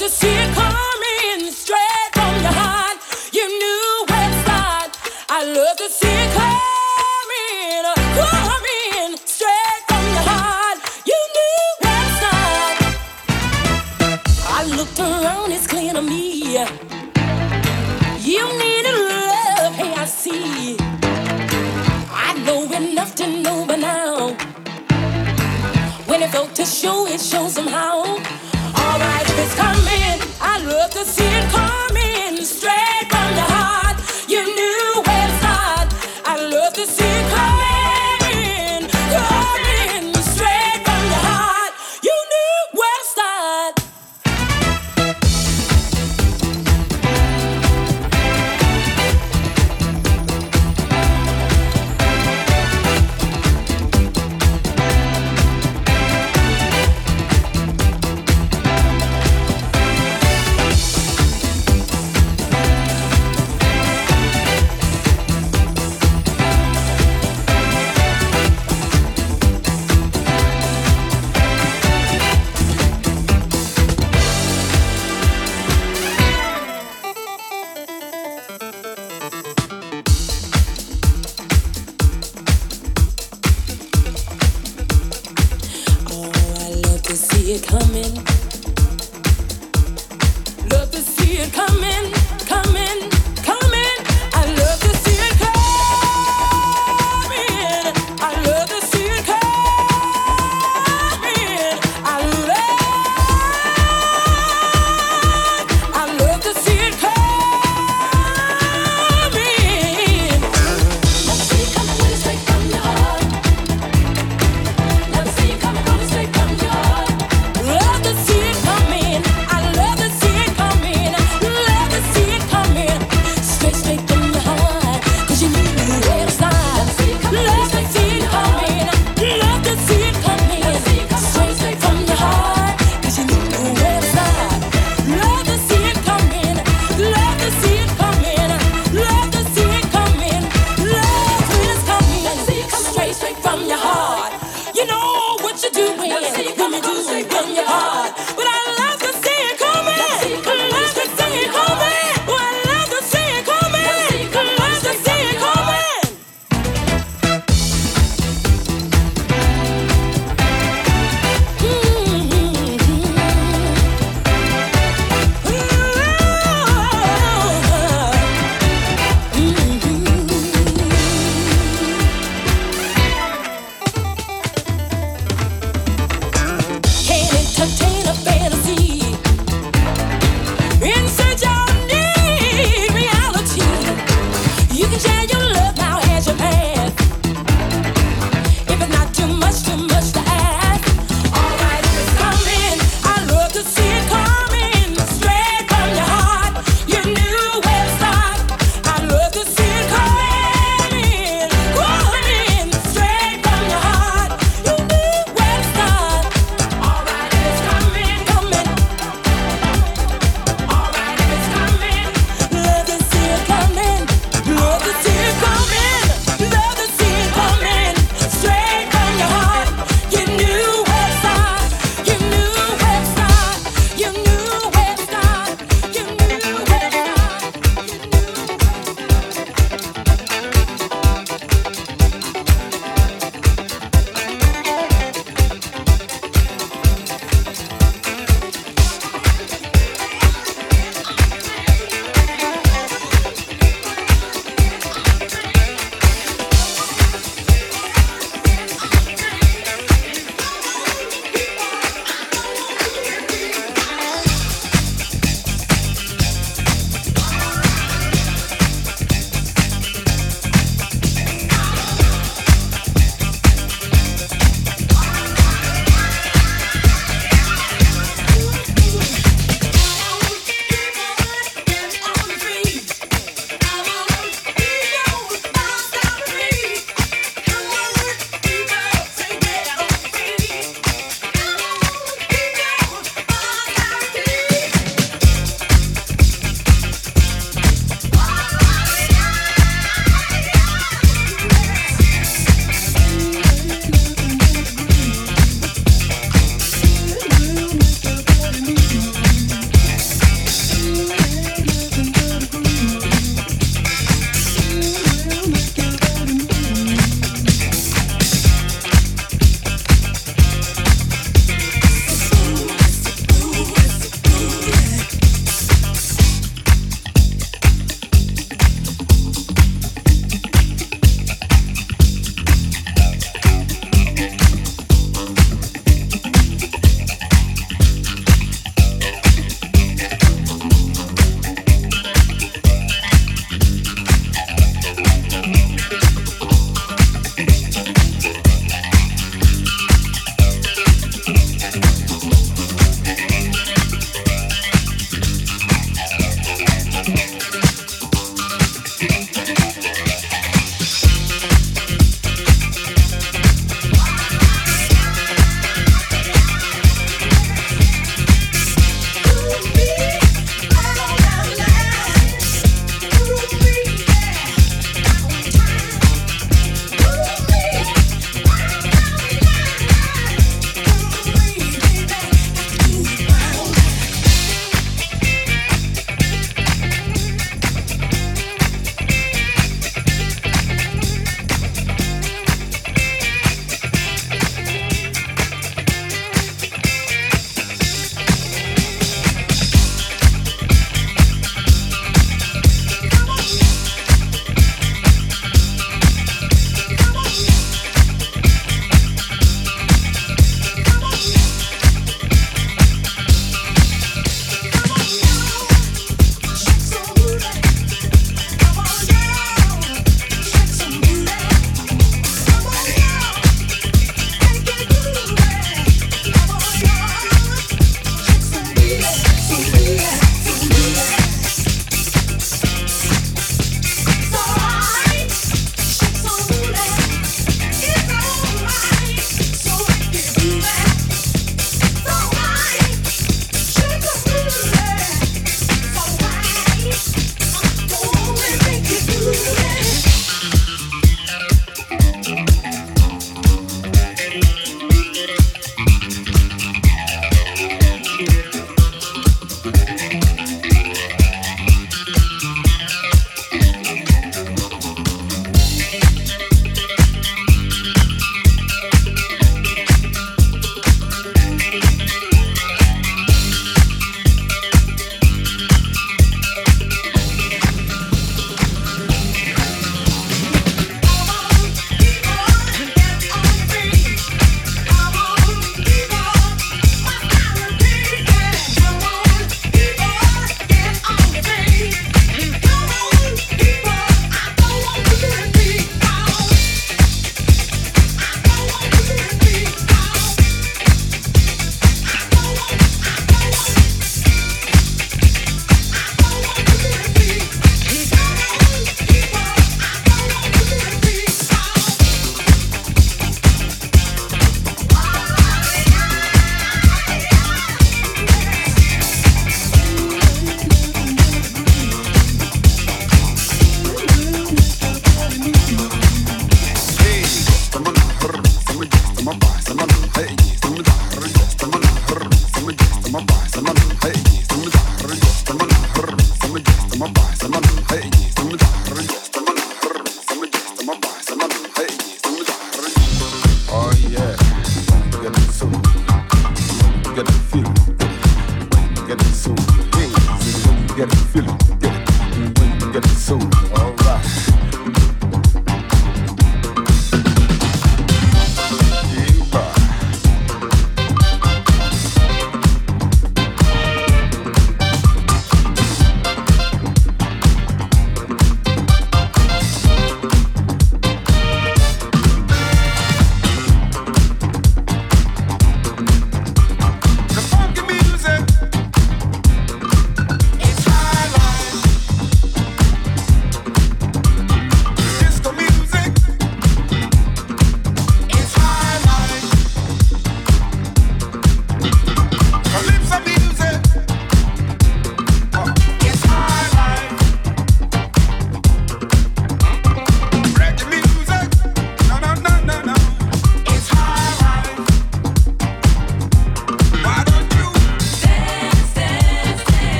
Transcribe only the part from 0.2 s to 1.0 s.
it come.